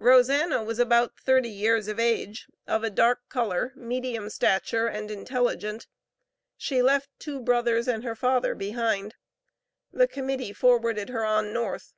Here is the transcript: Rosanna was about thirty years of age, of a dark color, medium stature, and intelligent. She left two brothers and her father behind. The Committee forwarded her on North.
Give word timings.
Rosanna 0.00 0.64
was 0.64 0.80
about 0.80 1.16
thirty 1.20 1.48
years 1.48 1.86
of 1.86 2.00
age, 2.00 2.48
of 2.66 2.82
a 2.82 2.90
dark 2.90 3.20
color, 3.28 3.72
medium 3.76 4.28
stature, 4.28 4.88
and 4.88 5.08
intelligent. 5.08 5.86
She 6.56 6.82
left 6.82 7.10
two 7.20 7.38
brothers 7.40 7.86
and 7.86 8.02
her 8.02 8.16
father 8.16 8.56
behind. 8.56 9.14
The 9.92 10.08
Committee 10.08 10.52
forwarded 10.52 11.10
her 11.10 11.24
on 11.24 11.52
North. 11.52 11.94